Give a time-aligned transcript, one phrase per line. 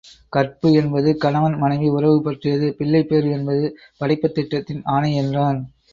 [0.29, 3.65] கற்பு என்பது கணவன் மனைவி உறவு பற்றியது, பிள்ளைப் பேறு என்பது
[3.97, 5.61] படைப்புத் திட்டத்தின் ஆணை என்றான்.